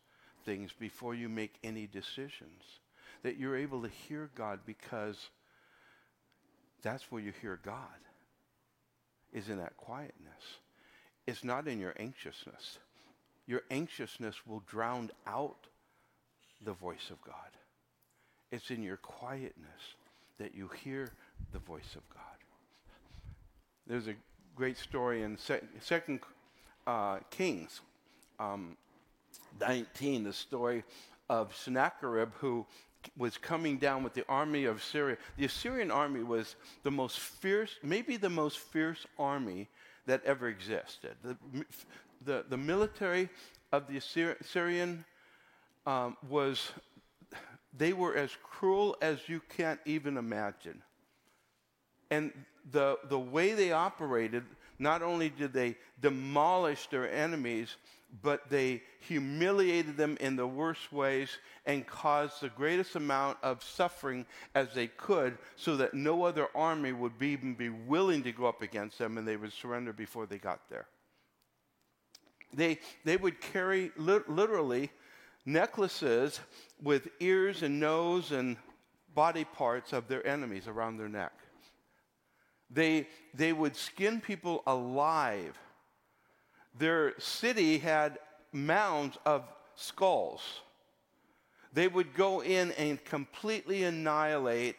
[0.45, 2.63] things before you make any decisions
[3.24, 5.30] that you're able to hear God because
[6.82, 8.00] that's where you hear God.
[9.34, 10.60] is in that quietness.
[11.28, 12.80] It's not in your anxiousness.
[13.47, 15.67] Your anxiousness will drown out
[16.63, 17.36] the voice of God.
[18.52, 19.95] It's in your quietness
[20.39, 21.12] that you hear
[21.54, 22.21] the voice of God.
[23.88, 24.15] There's a
[24.56, 25.38] great story in
[25.80, 26.19] Second
[26.86, 27.82] uh, Kings
[28.39, 28.76] um,
[29.60, 30.84] 19, the story
[31.30, 32.65] of Sennacherib, who
[33.17, 35.17] was coming down with the army of Syria.
[35.38, 39.69] The Assyrian army was the most fierce, maybe the most fierce army
[40.06, 41.15] that ever existed.
[41.24, 41.38] The,
[42.26, 43.30] the, the military
[43.71, 45.06] of the Assyrian
[45.86, 46.72] um, was,
[47.78, 50.82] they were as cruel as you can't even imagine.
[52.10, 52.32] And
[52.72, 54.44] the, the way they operated,
[54.80, 57.78] not only did they demolish their enemies,
[58.22, 61.30] but they humiliated them in the worst ways
[61.65, 66.91] and caused the greatest amount of suffering as they could so that no other army
[66.91, 70.26] would be, even be willing to go up against them and they would surrender before
[70.26, 70.88] they got there.
[72.54, 74.91] They, they would carry li- literally
[75.46, 76.40] necklaces
[76.82, 78.58] with ears and nose and
[79.14, 81.34] body parts of their enemies around their neck.
[82.70, 85.58] They, they would skin people alive.
[86.78, 88.20] Their city had
[88.54, 89.44] mounds of
[89.76, 90.42] skulls.
[91.74, 94.76] They would go in and completely annihilate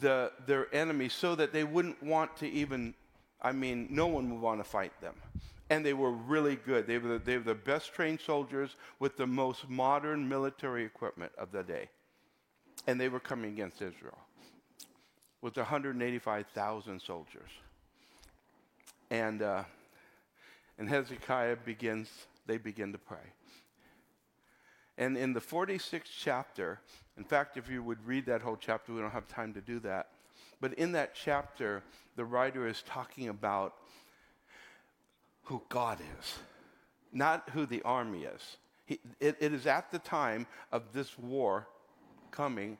[0.00, 2.94] the, their enemies so that they wouldn't want to even,
[3.40, 5.14] I mean, no one would want to fight them.
[5.68, 6.86] And they were really good.
[6.86, 11.32] They were, the, they were the best trained soldiers with the most modern military equipment
[11.36, 11.88] of the day.
[12.86, 14.18] And they were coming against Israel
[15.42, 17.50] with 185,000 soldiers.
[19.10, 19.64] And, uh,
[20.78, 22.08] and Hezekiah begins,
[22.46, 23.18] they begin to pray.
[24.98, 26.80] And in the 46th chapter,
[27.16, 29.78] in fact, if you would read that whole chapter, we don't have time to do
[29.80, 30.08] that.
[30.60, 31.82] But in that chapter,
[32.16, 33.74] the writer is talking about
[35.46, 36.38] who God is,
[37.12, 38.56] not who the army is.
[38.84, 41.66] He, it, it is at the time of this war
[42.30, 42.78] coming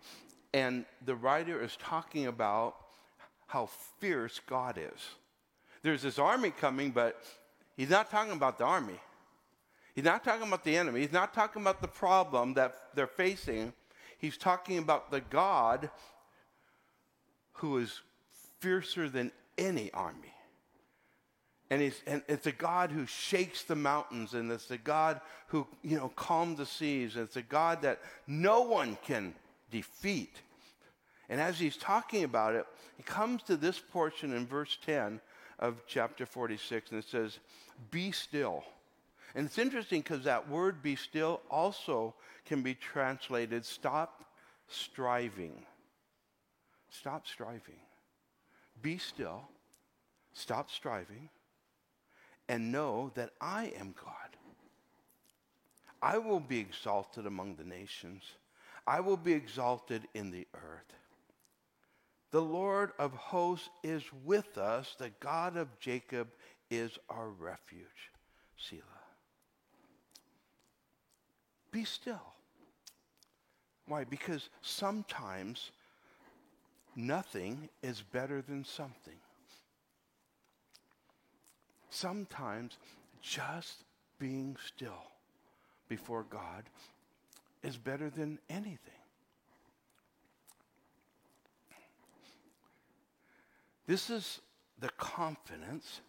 [0.56, 2.76] and the writer is talking about
[3.46, 3.66] how
[4.00, 5.10] fierce God is.
[5.82, 7.22] There's this army coming, but
[7.76, 8.98] he's not talking about the army.
[9.94, 11.00] He's not talking about the enemy.
[11.00, 13.74] He's not talking about the problem that they're facing.
[14.18, 15.90] He's talking about the God
[17.52, 18.00] who is
[18.60, 20.32] fiercer than any army.
[21.68, 25.66] And, he's, and it's a God who shakes the mountains, and it's a God who,
[25.82, 27.16] you know, calms the seas.
[27.16, 29.34] And it's a God that no one can
[29.70, 30.36] defeat.
[31.28, 35.20] And as he's talking about it, he comes to this portion in verse 10
[35.58, 37.38] of chapter 46, and it says,
[37.90, 38.62] Be still.
[39.34, 42.14] And it's interesting because that word be still also
[42.46, 44.24] can be translated stop
[44.68, 45.52] striving.
[46.90, 47.80] Stop striving.
[48.80, 49.42] Be still,
[50.32, 51.28] stop striving,
[52.48, 54.36] and know that I am God.
[56.02, 58.22] I will be exalted among the nations,
[58.86, 60.92] I will be exalted in the earth.
[62.30, 64.94] The Lord of hosts is with us.
[64.98, 66.28] The God of Jacob
[66.70, 68.12] is our refuge.
[68.56, 68.82] Selah.
[71.70, 72.34] Be still.
[73.86, 74.04] Why?
[74.04, 75.70] Because sometimes
[76.94, 79.18] nothing is better than something.
[81.90, 82.78] Sometimes
[83.22, 83.84] just
[84.18, 85.10] being still
[85.88, 86.64] before God
[87.62, 88.78] is better than anything.
[93.86, 94.40] This is
[94.80, 96.00] the confidence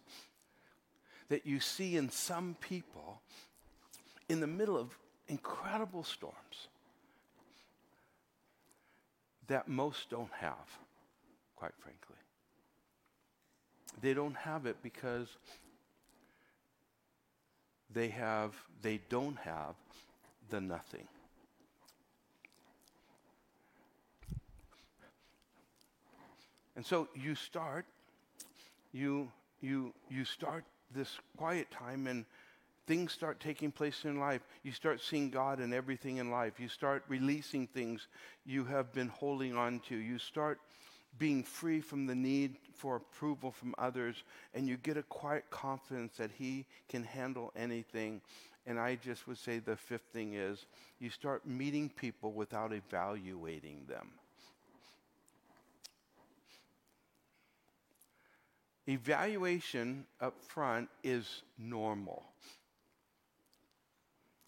[1.28, 3.20] that you see in some people
[4.28, 6.68] in the middle of incredible storms
[9.46, 10.78] that most don't have,
[11.56, 12.16] quite frankly.
[14.00, 15.28] They don't have it because
[17.92, 19.74] they have they don't have
[20.50, 21.06] the nothing.
[26.78, 27.86] And so you start,
[28.92, 30.62] you, you, you start
[30.94, 32.24] this quiet time and
[32.86, 34.42] things start taking place in life.
[34.62, 36.60] You start seeing God in everything in life.
[36.60, 38.06] You start releasing things
[38.46, 39.96] you have been holding on to.
[39.96, 40.60] You start
[41.18, 44.22] being free from the need for approval from others,
[44.54, 48.20] and you get a quiet confidence that He can handle anything.
[48.66, 50.66] And I just would say the fifth thing is
[51.00, 54.08] you start meeting people without evaluating them.
[58.86, 62.24] Evaluation up front is normal.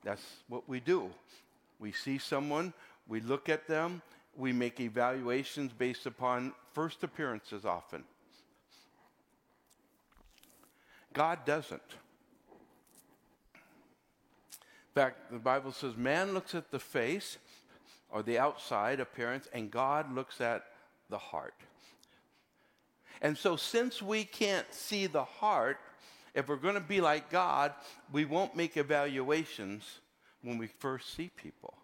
[0.03, 1.11] That's what we do.
[1.79, 2.73] We see someone,
[3.07, 4.01] we look at them,
[4.41, 8.05] we make evaluations based upon first appearances often.
[11.13, 11.83] God doesn't.
[13.55, 17.39] In fact, the Bible says man looks at the face
[18.11, 20.65] or the outside appearance, and God looks at
[21.11, 21.55] the heart.
[23.23, 25.79] And so, since we can't see the heart,
[26.35, 27.73] if we're going to be like God,
[28.11, 30.01] we won't make evaluations
[30.43, 31.75] when we first see people.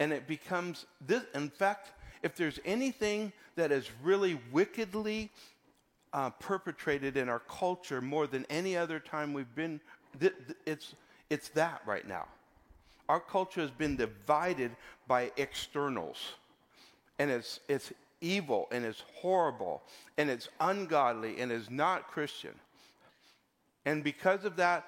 [0.00, 1.92] And it becomes this, in fact,
[2.22, 5.30] if there's anything that is really wickedly
[6.12, 9.80] uh, perpetrated in our culture more than any other time we've been,
[10.20, 10.94] th- th- it's,
[11.30, 12.26] it's that right now.
[13.08, 14.70] Our culture has been divided
[15.06, 16.16] by externals,
[17.18, 19.82] and it's, it's evil, and it's horrible,
[20.16, 22.54] and it's ungodly, and it's not Christian.
[23.84, 24.86] And because of that,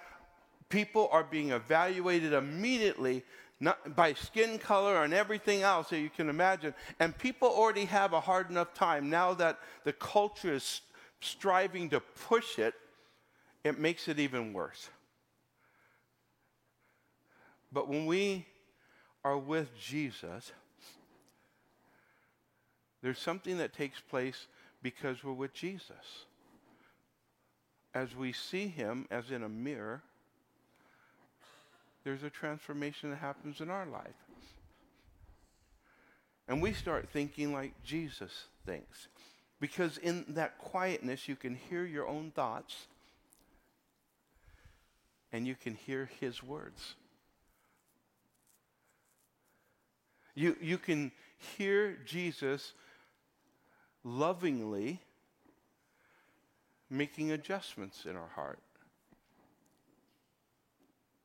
[0.69, 3.23] people are being evaluated immediately
[3.59, 6.75] not by skin color and everything else that you can imagine.
[7.01, 10.83] And people already have a hard enough time now that the culture is
[11.21, 12.75] striving to push it,
[13.65, 14.91] it makes it even worse.
[17.73, 18.47] But when we
[19.25, 20.53] are with Jesus,
[23.03, 24.47] there's something that takes place
[24.83, 26.27] because we're with Jesus.
[27.95, 30.03] As we see him as in a mirror,
[32.07, 34.15] there's a transformation that happens in our life.
[36.47, 39.09] And we start thinking like Jesus thinks.
[39.59, 42.87] Because in that quietness, you can hear your own thoughts
[45.33, 46.95] and you can hear his words.
[50.37, 51.11] You, you can
[51.59, 52.73] hear Jesus
[54.05, 55.01] lovingly
[56.89, 58.61] making adjustments in our heart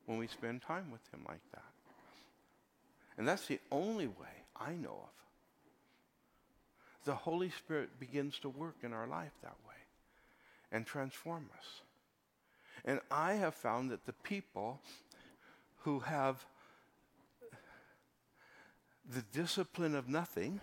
[0.06, 1.64] when we spend time with Him like that.
[3.16, 5.10] And that's the only way I know of.
[7.04, 9.74] The Holy Spirit begins to work in our life that way
[10.70, 11.66] and transform us.
[12.84, 14.80] And I have found that the people
[15.80, 16.44] who have
[19.08, 20.60] the discipline of nothing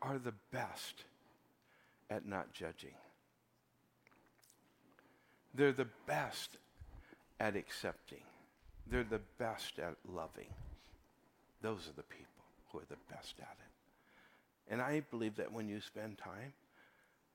[0.00, 1.04] are the best
[2.08, 2.94] at not judging.
[5.54, 6.56] They're the best
[7.38, 8.22] at accepting.
[8.86, 10.52] They're the best at loving.
[11.62, 14.72] Those are the people who are the best at it.
[14.72, 16.52] And I believe that when you spend time,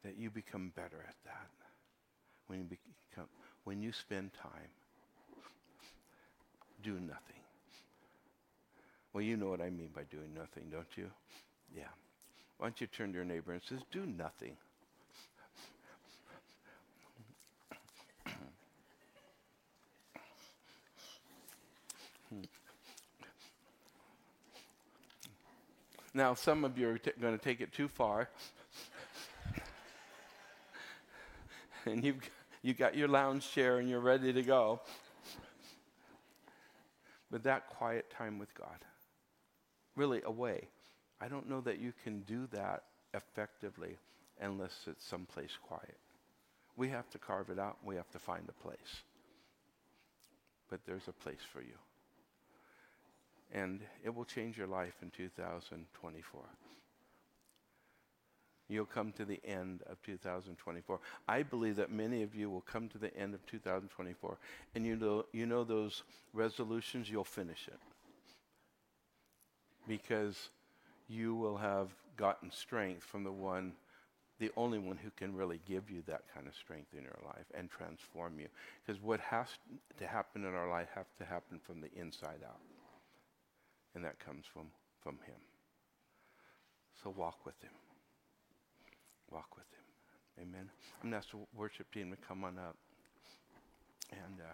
[0.03, 1.49] that you become better at that.
[2.47, 3.27] When you become,
[3.63, 4.69] when you spend time,
[6.83, 7.41] do nothing.
[9.13, 11.09] Well, you know what I mean by doing nothing, don't you?
[11.75, 11.83] Yeah.
[12.57, 14.55] Why don't you turn to your neighbor and says, do nothing.
[22.35, 22.41] Hmm.
[26.13, 28.29] Now, some of you are t- going to take it too far.
[31.85, 32.29] and you've
[32.61, 34.81] you got your lounge chair and you're ready to go.
[37.29, 38.77] But that quiet time with God,
[39.95, 40.67] really away.
[41.21, 42.83] I don't know that you can do that
[43.13, 43.97] effectively
[44.41, 45.97] unless it's someplace quiet.
[46.75, 47.77] We have to carve it out.
[47.83, 49.03] We have to find a place.
[50.69, 51.77] But there's a place for you
[53.55, 56.41] and it will change your life in 2024.
[58.67, 60.99] You'll come to the end of 2024.
[61.27, 64.37] I believe that many of you will come to the end of 2024,
[64.75, 66.03] and you know, you know those
[66.33, 67.79] resolutions, you'll finish it.
[69.87, 70.49] Because
[71.07, 73.73] you will have gotten strength from the one,
[74.39, 77.45] the only one who can really give you that kind of strength in your life
[77.53, 78.47] and transform you.
[78.85, 79.47] Because what has
[79.99, 82.59] to happen in our life has to happen from the inside out
[83.95, 84.67] and that comes from,
[85.01, 85.39] from Him.
[87.01, 87.71] So walk with Him.
[89.31, 90.47] Walk with Him.
[90.47, 90.69] Amen.
[91.01, 92.75] I'm going to ask the worship team to come on up.
[94.11, 94.53] And uh,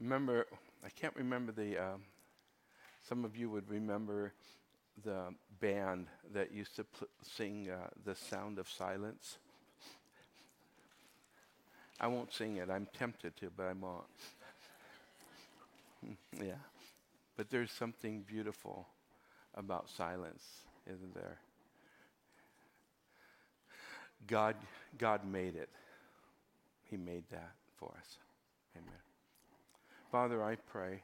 [0.00, 0.46] remember,
[0.84, 2.02] I can't remember the, um,
[3.06, 4.32] some of you would remember
[5.02, 9.38] the band that used to pl- sing uh, The Sound of Silence.
[12.00, 12.70] I won't sing it.
[12.70, 14.04] I'm tempted to, but I won't.
[16.38, 16.54] yeah.
[17.36, 18.86] But there's something beautiful
[19.54, 20.44] about silence,
[20.86, 21.38] isn't there?
[24.26, 24.56] God,
[24.98, 25.68] God made it.
[26.90, 28.18] He made that for us.
[28.76, 28.92] Amen.
[30.10, 31.02] Father, I pray,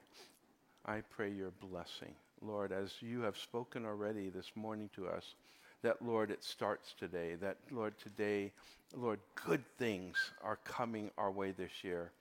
[0.87, 5.35] I pray your blessing Lord, as you have spoken already this morning to us,
[5.83, 7.35] that, Lord, it starts today.
[7.35, 8.53] That, Lord, today,
[8.95, 12.13] Lord, good things are coming our way this year.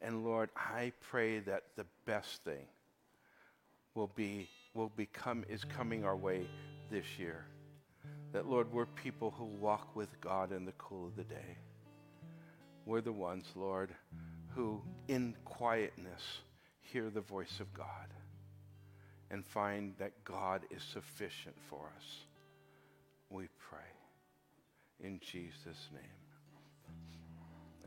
[0.00, 2.66] And Lord, I pray that the best thing
[3.94, 6.46] will be will become is coming our way
[6.90, 7.46] this year.
[8.32, 11.56] That Lord, we're people who walk with God in the cool of the day.
[12.84, 13.90] We're the ones, Lord,
[14.54, 16.22] who in quietness
[16.82, 18.08] hear the voice of God
[19.30, 22.26] and find that God is sufficient for us.
[23.30, 23.78] We pray
[25.02, 26.02] in Jesus' name.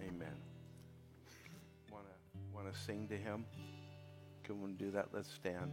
[0.10, 0.36] Amen.
[1.92, 3.46] Want to want to sing to him?
[4.44, 5.08] Can we do that?
[5.14, 5.72] Let's stand.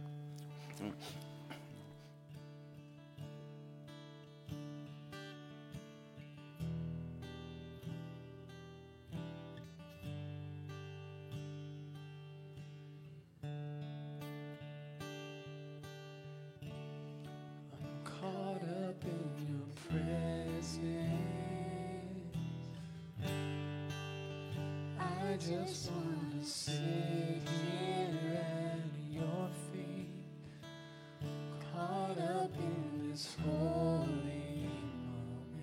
[25.67, 28.79] Just want to sit here at
[29.11, 30.07] your feet,
[31.73, 34.69] caught up in this holy
[35.03, 35.59] moment.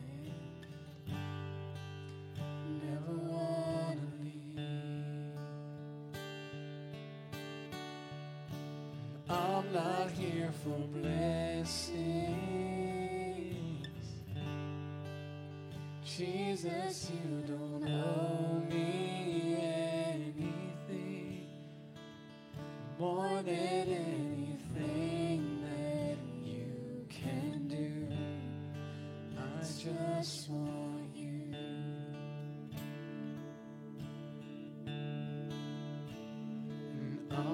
[2.83, 5.39] Never want to leave.
[9.31, 11.95] I'm not here for blessings.
[16.05, 18.44] Jesus, you don't owe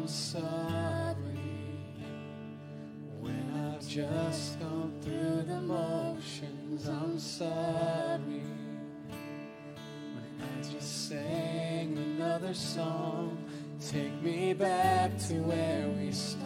[0.00, 1.14] I'm sorry
[3.20, 6.88] when I've just gone through the motions.
[6.88, 8.42] I'm sorry
[10.14, 13.44] when I just sang another song.
[13.90, 16.39] Take me back to where we started.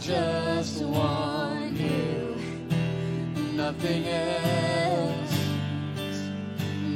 [0.00, 2.36] Just want you.
[3.54, 5.38] Nothing else.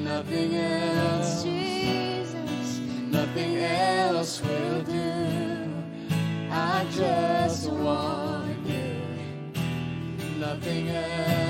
[0.04, 1.42] Nothing else.
[1.42, 2.78] Jesus,
[3.10, 5.68] Nothing else will do.
[6.50, 9.60] I just want you.
[10.38, 11.41] Nothing else.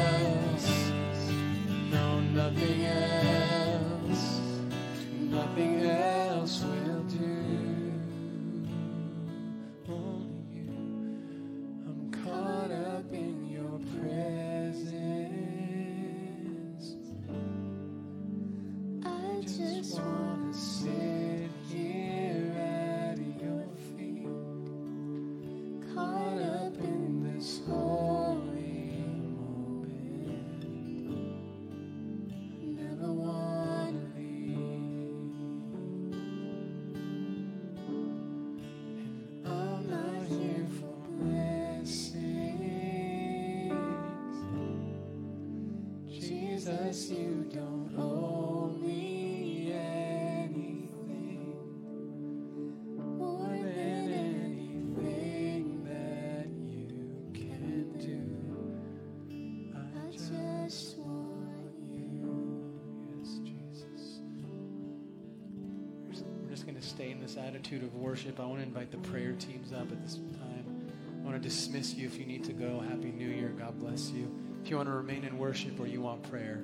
[66.83, 70.03] Stay in this attitude of worship, I want to invite the prayer teams up at
[70.03, 70.91] this time.
[71.21, 72.81] I want to dismiss you if you need to go.
[72.81, 73.55] Happy New Year.
[73.59, 74.31] God bless you.
[74.63, 76.63] If you want to remain in worship or you want prayer,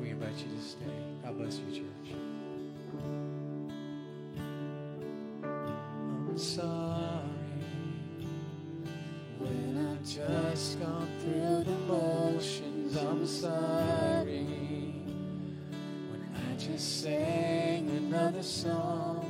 [0.00, 0.84] we invite you to stay.
[1.24, 2.16] God bless you, church.
[5.42, 7.22] I'm sorry
[9.38, 12.96] when I've just gone through the motions.
[12.96, 14.44] I'm sorry
[16.10, 19.21] when I just sang another song.